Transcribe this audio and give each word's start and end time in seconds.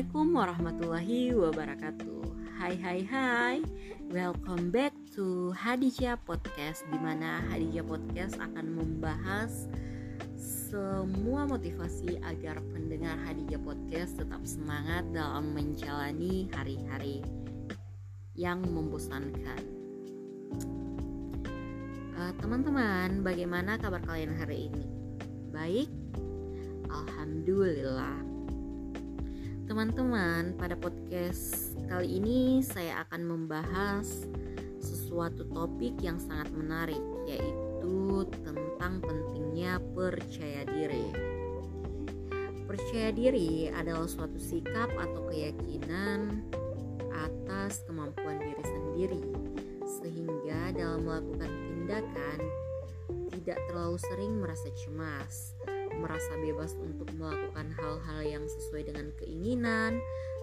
Assalamualaikum 0.00 0.32
warahmatullahi 0.32 1.20
wabarakatuh 1.36 2.24
Hai 2.56 2.72
hai 2.80 3.00
hai 3.04 3.56
Welcome 4.08 4.72
back 4.72 4.96
to 5.12 5.52
Hadijah 5.52 6.16
Podcast 6.24 6.88
Di 6.88 6.96
mana 6.96 7.44
Hadijah 7.52 7.84
Podcast 7.84 8.40
akan 8.40 8.80
membahas 8.80 9.68
Semua 10.40 11.44
motivasi 11.44 12.16
agar 12.24 12.64
pendengar 12.72 13.12
Hadijah 13.28 13.60
Podcast 13.60 14.16
Tetap 14.16 14.40
semangat 14.48 15.04
dalam 15.12 15.52
menjalani 15.52 16.48
hari-hari 16.56 17.20
Yang 18.32 18.72
membosankan 18.72 19.62
uh, 22.16 22.32
Teman-teman 22.40 23.20
bagaimana 23.20 23.76
kabar 23.76 24.00
kalian 24.08 24.32
hari 24.32 24.72
ini? 24.72 24.84
Baik? 25.52 25.92
Alhamdulillah 26.88 28.29
Teman-teman, 29.70 30.58
pada 30.58 30.74
podcast 30.74 31.78
kali 31.86 32.18
ini 32.18 32.58
saya 32.58 33.06
akan 33.06 33.22
membahas 33.22 34.26
sesuatu 34.82 35.46
topik 35.46 35.94
yang 36.02 36.18
sangat 36.18 36.50
menarik, 36.58 36.98
yaitu 37.22 38.26
tentang 38.42 38.98
pentingnya 38.98 39.78
percaya 39.94 40.66
diri. 40.66 41.06
Percaya 42.66 43.14
diri 43.14 43.70
adalah 43.70 44.10
suatu 44.10 44.42
sikap 44.42 44.90
atau 44.90 45.30
keyakinan 45.30 46.42
atas 47.14 47.86
kemampuan 47.86 48.42
diri 48.42 48.64
sendiri, 48.66 49.22
sehingga 49.86 50.74
dalam 50.74 51.06
melakukan 51.06 51.46
tindakan 51.46 52.38
tidak 53.38 53.62
terlalu 53.70 54.02
sering 54.02 54.34
merasa 54.34 54.66
cemas, 54.82 55.54
merasa 56.00 56.32
bebas 56.40 56.74
untuk 56.80 57.12
melakukan 57.14 57.68
hal-hal 57.76 58.20
yang 58.24 58.44
sesuai 58.48 58.88
dengan 58.88 59.12
keinginan 59.20 60.00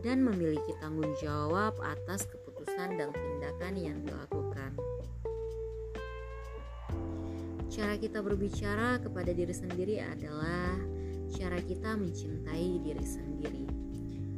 dan 0.00 0.24
memiliki 0.24 0.72
tanggung 0.80 1.12
jawab 1.20 1.76
atas 1.82 2.24
keputusan 2.30 2.96
dan 2.96 3.12
tindakan 3.12 3.74
yang 3.76 3.98
dilakukan. 4.00 4.72
Cara 7.70 7.94
kita 7.94 8.18
berbicara 8.18 8.98
kepada 8.98 9.30
diri 9.30 9.54
sendiri 9.54 10.02
adalah 10.02 10.74
cara 11.30 11.58
kita 11.62 11.94
mencintai 11.94 12.82
diri 12.82 13.06
sendiri. 13.06 13.64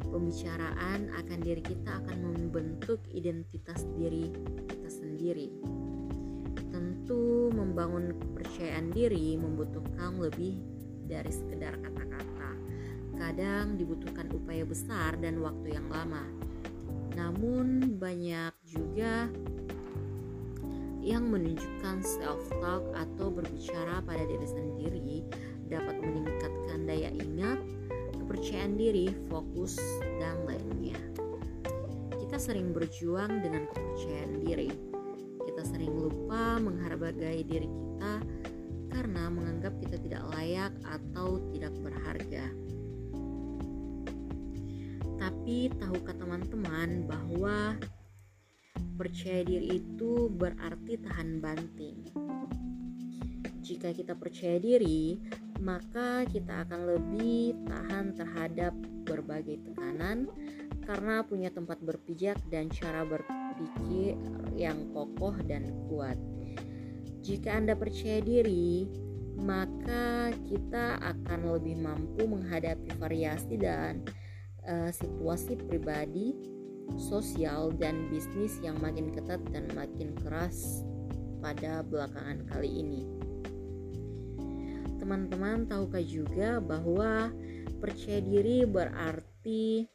Pembicaraan 0.04 1.08
akan 1.16 1.38
diri 1.40 1.64
kita 1.64 2.04
akan 2.04 2.18
membentuk 2.20 3.00
identitas 3.08 3.88
diri 3.96 4.28
kita 4.68 4.88
sendiri. 4.92 5.48
Tentu 6.68 7.48
membangun 7.56 8.12
kepercayaan 8.20 8.92
diri 8.92 9.40
membutuhkan 9.40 10.20
lebih 10.20 10.71
dari 11.12 11.28
sekedar 11.28 11.76
kata-kata. 11.76 12.50
Kadang 13.20 13.76
dibutuhkan 13.76 14.32
upaya 14.32 14.64
besar 14.64 15.20
dan 15.20 15.44
waktu 15.44 15.76
yang 15.76 15.84
lama. 15.92 16.24
Namun 17.12 18.00
banyak 18.00 18.56
juga 18.64 19.28
yang 21.04 21.28
menunjukkan 21.28 22.00
self-talk 22.00 22.88
atau 22.96 23.28
berbicara 23.28 24.00
pada 24.06 24.24
diri 24.24 24.46
sendiri 24.48 25.20
dapat 25.68 26.00
meningkatkan 26.00 26.88
daya 26.88 27.10
ingat, 27.12 27.60
kepercayaan 28.16 28.80
diri, 28.80 29.12
fokus, 29.28 29.76
dan 30.16 30.48
lainnya. 30.48 30.96
Kita 32.16 32.40
sering 32.40 32.72
berjuang 32.72 33.44
dengan 33.44 33.68
kepercayaan 33.68 34.32
diri. 34.40 34.70
Kita 35.42 35.62
sering 35.68 35.92
lupa 35.92 36.56
menghargai 36.62 37.44
diri 37.44 37.68
kita 37.68 38.14
karena 38.92 39.32
menganggap 39.32 39.72
kita 39.80 39.96
tidak 39.96 40.22
layak 40.36 40.72
atau 40.84 41.40
tidak 41.56 41.72
berharga. 41.80 42.46
Tapi 45.16 45.72
tahukah 45.80 46.14
teman-teman 46.18 47.08
bahwa 47.08 47.78
percaya 49.00 49.42
diri 49.42 49.80
itu 49.80 50.28
berarti 50.28 51.00
tahan 51.00 51.40
banting? 51.40 51.98
Jika 53.62 53.94
kita 53.94 54.18
percaya 54.18 54.58
diri, 54.58 55.22
maka 55.62 56.26
kita 56.26 56.66
akan 56.66 56.80
lebih 56.98 57.54
tahan 57.70 58.18
terhadap 58.18 58.74
berbagai 59.06 59.62
tekanan 59.62 60.26
karena 60.82 61.22
punya 61.22 61.54
tempat 61.54 61.78
berpijak 61.78 62.42
dan 62.50 62.66
cara 62.74 63.06
berpikir 63.06 64.18
yang 64.58 64.90
kokoh 64.90 65.38
dan 65.46 65.70
kuat. 65.86 66.18
Jika 67.22 67.54
Anda 67.54 67.78
percaya 67.78 68.18
diri, 68.18 68.90
maka 69.38 70.34
kita 70.42 70.98
akan 70.98 71.54
lebih 71.54 71.78
mampu 71.78 72.26
menghadapi 72.26 72.98
variasi 72.98 73.62
dan 73.62 74.02
uh, 74.66 74.90
situasi 74.90 75.54
pribadi, 75.54 76.34
sosial, 76.98 77.70
dan 77.78 78.10
bisnis 78.10 78.58
yang 78.58 78.74
makin 78.82 79.14
ketat 79.14 79.38
dan 79.54 79.70
makin 79.70 80.18
keras 80.18 80.82
pada 81.38 81.86
belakangan 81.86 82.42
kali 82.50 82.82
ini. 82.82 83.02
Teman-teman, 84.98 85.70
tahukah 85.70 86.02
juga 86.02 86.58
bahwa 86.58 87.30
percaya 87.78 88.18
diri 88.18 88.66
berarti 88.66 89.86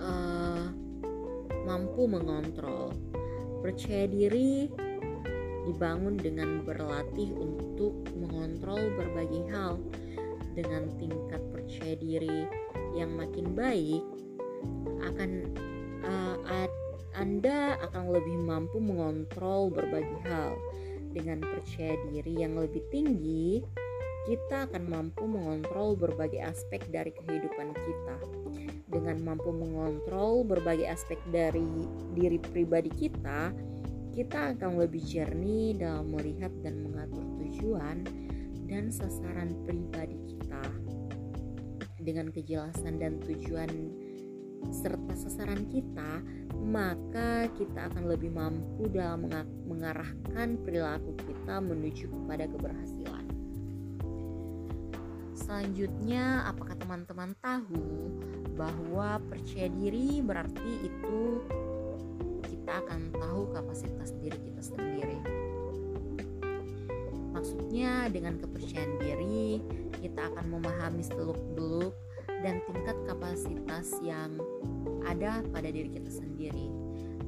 uh, 0.00 0.72
mampu 1.68 2.08
mengontrol. 2.08 2.96
Percaya 3.64 4.04
diri 4.08 4.68
dibangun 5.66 6.14
dengan 6.16 6.62
berlatih 6.62 7.34
untuk 7.34 7.92
mengontrol 8.14 8.80
berbagai 8.94 9.42
hal. 9.50 9.82
Dengan 10.56 10.88
tingkat 10.96 11.42
percaya 11.52 11.94
diri 12.00 12.48
yang 12.96 13.12
makin 13.12 13.52
baik 13.52 14.00
akan 15.04 15.52
uh, 16.06 16.68
Anda 17.16 17.76
akan 17.80 18.12
lebih 18.12 18.36
mampu 18.40 18.80
mengontrol 18.80 19.68
berbagai 19.68 20.16
hal. 20.24 20.56
Dengan 21.12 21.40
percaya 21.40 21.96
diri 22.12 22.44
yang 22.44 22.56
lebih 22.56 22.84
tinggi 22.92 23.64
kita 24.26 24.66
akan 24.66 24.90
mampu 24.90 25.22
mengontrol 25.22 25.94
berbagai 25.94 26.42
aspek 26.42 26.82
dari 26.90 27.14
kehidupan 27.14 27.72
kita. 27.72 28.16
Dengan 28.90 29.22
mampu 29.22 29.54
mengontrol 29.54 30.42
berbagai 30.42 30.90
aspek 30.90 31.16
dari 31.30 31.64
diri 32.12 32.42
pribadi 32.42 32.90
kita 32.90 33.54
kita 34.16 34.56
akan 34.56 34.80
lebih 34.80 35.04
jernih 35.04 35.76
dalam 35.76 36.08
melihat 36.08 36.48
dan 36.64 36.80
mengatur 36.80 37.20
tujuan 37.36 38.00
dan 38.64 38.88
sasaran 38.88 39.52
pribadi 39.68 40.16
kita. 40.24 40.64
Dengan 42.00 42.32
kejelasan 42.32 42.96
dan 42.96 43.20
tujuan 43.20 43.68
serta 44.72 45.12
sasaran 45.20 45.68
kita, 45.68 46.24
maka 46.64 47.44
kita 47.60 47.92
akan 47.92 48.08
lebih 48.08 48.32
mampu 48.32 48.88
dalam 48.88 49.28
mengarahkan 49.68 50.64
perilaku 50.64 51.12
kita 51.20 51.60
menuju 51.60 52.08
kepada 52.08 52.48
keberhasilan. 52.48 53.26
Selanjutnya, 55.36 56.48
apakah 56.48 56.72
teman-teman 56.80 57.36
tahu 57.44 58.16
bahwa 58.56 59.20
percaya 59.28 59.68
diri 59.68 60.24
berarti 60.24 60.88
itu 60.88 61.44
kita 62.66 62.82
akan 62.82 63.14
tahu 63.14 63.42
kapasitas 63.54 64.10
diri 64.18 64.34
kita 64.42 64.58
sendiri. 64.58 65.22
Maksudnya 67.30 68.10
dengan 68.10 68.42
kepercayaan 68.42 68.98
diri, 69.06 69.62
kita 70.02 70.34
akan 70.34 70.50
memahami 70.50 71.06
seluk-beluk 71.06 71.94
dan 72.42 72.58
tingkat 72.66 72.98
kapasitas 73.06 73.94
yang 74.02 74.34
ada 75.06 75.46
pada 75.54 75.70
diri 75.70 75.94
kita 75.94 76.10
sendiri. 76.10 76.66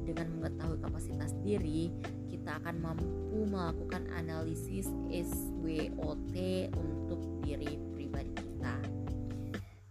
Dengan 0.03 0.27
mengetahui 0.43 0.83
kapasitas 0.83 1.31
diri, 1.39 1.87
kita 2.27 2.59
akan 2.59 2.75
mampu 2.83 3.39
melakukan 3.47 4.11
analisis 4.19 4.91
SWOT 5.07 6.35
untuk 6.75 7.21
diri 7.47 7.79
pribadi 7.95 8.35
kita. 8.35 8.75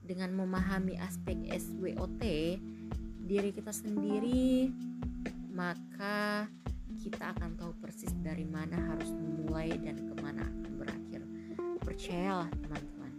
Dengan 0.05 0.29
memahami 0.37 1.01
aspek 1.01 1.41
SWOT, 1.57 2.21
diri 3.25 3.49
kita 3.57 3.73
sendiri 3.73 4.88
maka 5.59 6.47
kita 7.03 7.35
akan 7.35 7.59
tahu 7.59 7.75
persis 7.83 8.15
dari 8.23 8.47
mana 8.47 8.79
harus 8.79 9.11
memulai 9.11 9.75
dan 9.75 9.99
ke 9.99 10.15
mana 10.23 10.47
akan 10.47 10.73
berakhir. 10.79 11.21
Percayalah 11.83 12.47
teman-teman. 12.63 13.13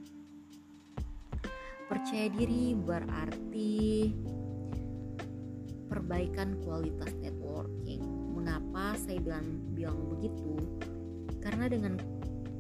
Percaya 1.92 2.32
diri 2.32 2.80
berarti 2.80 3.76
perbaikan 5.92 6.56
kualitas 6.64 7.12
networking. 7.20 8.08
Mengapa 8.32 8.96
saya 8.96 9.20
bilang 9.20 9.60
bilang 9.76 10.00
begitu? 10.16 10.56
Karena 11.44 11.68
dengan 11.68 12.00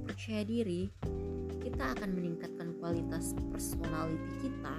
percaya 0.04 0.44
diri 0.44 0.92
kita 1.64 1.96
akan 1.96 2.20
meningkatkan 2.20 2.76
kualitas 2.84 3.32
personality 3.48 4.28
kita 4.44 4.76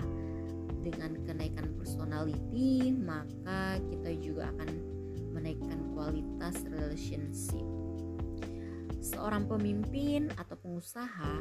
dengan 0.81 1.17
kenaikan 1.29 1.73
personality 1.77 2.93
maka 2.97 3.77
kita 3.93 4.11
juga 4.21 4.51
akan 4.57 4.71
menaikkan 5.37 5.79
kualitas 5.95 6.61
relationship 6.69 7.65
seorang 9.01 9.49
pemimpin 9.49 10.29
atau 10.37 10.57
pengusaha 10.61 11.35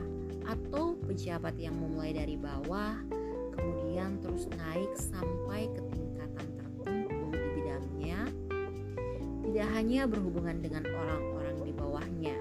atau 0.47 0.95
pejabat 1.03 1.59
yang 1.59 1.75
memulai 1.75 2.15
dari 2.15 2.39
bawah 2.39 2.95
kalian 3.99 4.15
terus 4.23 4.47
naik 4.55 4.87
sampai 4.95 5.67
ke 5.75 5.81
tingkatan 5.91 6.47
tertentu 6.55 7.27
di 7.35 7.47
bidangnya, 7.59 8.19
tidak 9.43 9.67
hanya 9.75 10.07
berhubungan 10.07 10.63
dengan 10.63 10.87
orang-orang 10.87 11.57
di 11.67 11.73
bawahnya. 11.75 12.38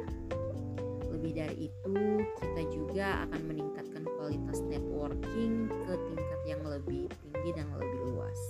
Lebih 1.28 1.44
dari 1.44 1.68
itu, 1.68 1.96
kita 2.40 2.62
juga 2.72 3.06
akan 3.28 3.52
meningkatkan 3.52 4.00
kualitas 4.16 4.64
networking 4.64 5.68
ke 5.68 5.92
tingkat 6.08 6.40
yang 6.48 6.64
lebih 6.64 7.04
tinggi 7.20 7.50
dan 7.52 7.68
lebih 7.76 8.00
luas. 8.08 8.40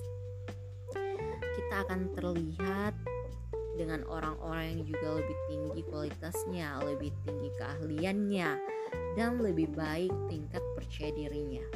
Kita 1.59 1.83
akan 1.83 2.15
terlihat 2.15 2.95
dengan 3.75 4.07
orang-orang 4.07 4.79
yang 4.79 4.83
juga 4.95 5.19
lebih 5.19 5.37
tinggi 5.51 5.83
kualitasnya, 5.91 6.79
lebih 6.87 7.11
tinggi 7.27 7.51
keahliannya, 7.59 8.51
dan 9.19 9.43
lebih 9.43 9.75
baik 9.75 10.15
tingkat 10.31 10.63
percaya 10.79 11.11
dirinya. 11.19 11.67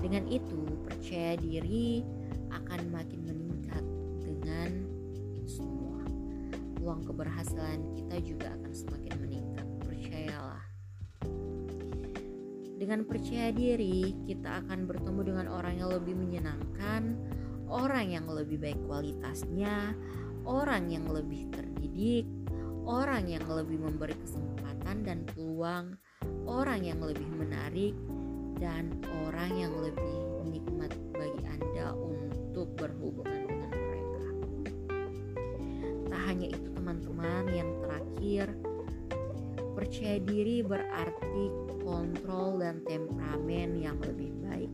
Dengan 0.00 0.24
itu, 0.24 0.88
percaya 0.88 1.36
diri 1.36 2.00
akan 2.48 2.80
makin 2.96 3.28
meningkat 3.28 3.84
dengan 4.24 4.88
semua. 5.44 6.00
Peluang 6.80 7.04
keberhasilan 7.04 7.92
kita 7.92 8.16
juga 8.24 8.56
akan 8.56 8.72
semakin 8.72 9.14
meningkat, 9.20 9.67
percayalah. 10.08 10.64
Dengan 12.78 13.04
percaya 13.04 13.52
diri, 13.52 14.16
kita 14.24 14.64
akan 14.64 14.88
bertemu 14.88 15.20
dengan 15.20 15.46
orang 15.52 15.76
yang 15.76 15.92
lebih 15.92 16.16
menyenangkan, 16.16 17.12
orang 17.68 18.16
yang 18.16 18.24
lebih 18.24 18.56
baik 18.56 18.80
kualitasnya, 18.88 19.92
orang 20.48 20.88
yang 20.88 21.04
lebih 21.12 21.52
terdidik, 21.52 22.24
orang 22.88 23.28
yang 23.28 23.44
lebih 23.44 23.76
memberi 23.76 24.16
kesempatan 24.16 25.04
dan 25.04 25.28
peluang, 25.28 26.00
orang 26.48 26.80
yang 26.80 27.04
lebih 27.04 27.28
menarik, 27.28 27.92
dan 28.56 28.96
orang 29.28 29.52
yang 29.52 29.74
lebih 29.76 30.16
nikmat 30.48 30.94
bagi 31.12 31.44
Anda 31.44 31.92
untuk 31.92 32.72
berhubungan 32.80 33.44
dengan 33.44 33.70
mereka. 33.76 34.24
Tak 36.08 36.22
hanya 36.24 36.46
itu, 36.48 36.68
teman-teman, 36.72 37.44
yang 37.52 37.70
terakhir, 37.84 38.67
percaya 39.88 40.20
diri 40.20 40.60
berarti 40.60 41.48
kontrol 41.80 42.60
dan 42.60 42.84
temperamen 42.84 43.80
yang 43.80 43.96
lebih 44.04 44.36
baik. 44.44 44.68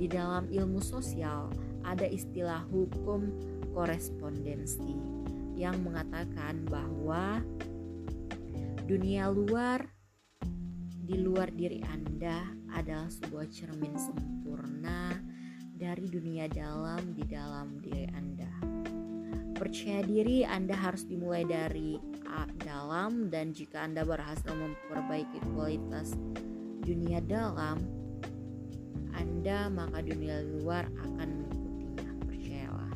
Di 0.00 0.08
dalam 0.08 0.48
ilmu 0.48 0.80
sosial, 0.80 1.52
ada 1.84 2.08
istilah 2.08 2.64
hukum 2.72 3.28
korespondensi 3.76 4.96
yang 5.60 5.76
mengatakan 5.84 6.64
bahwa 6.72 7.44
dunia 8.88 9.28
luar 9.28 9.84
di 11.04 11.20
luar 11.20 11.52
diri 11.52 11.84
Anda 11.84 12.48
adalah 12.72 13.12
sebuah 13.12 13.44
cermin 13.52 13.92
sempurna 13.92 15.20
dari 15.76 16.08
dunia 16.08 16.48
dalam 16.48 17.12
di 17.12 17.28
dalam 17.28 17.76
diri 17.84 18.08
Anda. 18.16 18.52
Percaya 19.52 20.00
diri 20.00 20.48
Anda 20.48 20.72
harus 20.80 21.04
dimulai 21.04 21.44
dari 21.44 22.17
dalam 22.62 23.32
dan 23.32 23.56
jika 23.56 23.84
Anda 23.84 24.04
berhasil 24.04 24.48
memperbaiki 24.52 25.40
kualitas 25.56 26.12
dunia 26.84 27.24
dalam 27.24 27.80
Anda 29.16 29.72
maka 29.72 30.04
dunia 30.04 30.44
luar 30.60 30.88
akan 30.88 31.28
mengikutinya 31.42 32.12
percayalah 32.24 32.92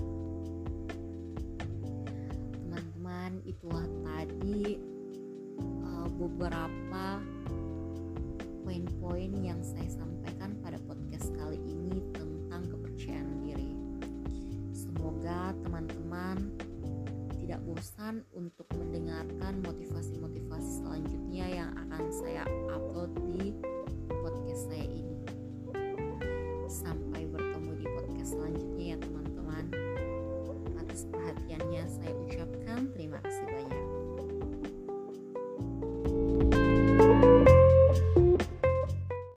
teman-teman 2.53 3.31
itulah 3.49 3.87
tadi 4.05 4.81
uh, 5.85 6.09
beberapa 6.21 7.21
poin-poin 8.63 9.33
yang 9.43 9.61
saya 9.61 9.89
sampaikan 9.91 10.57
pada 10.65 10.79
podcast 10.89 11.29
kali 11.37 11.59
ini 11.61 12.01
tentang 12.15 12.71
kepercayaan 12.73 13.43
diri. 13.45 13.75
Semoga 14.73 15.53
teman-teman 15.61 16.57
tidak 17.43 17.59
bosan 17.69 18.25
untuk 18.33 18.65
mendengarkan 19.23 19.63
motivasi-motivasi 19.63 20.83
selanjutnya 20.83 21.47
yang 21.47 21.71
akan 21.79 22.05
saya 22.11 22.43
upload 22.75 23.11
di 23.31 23.55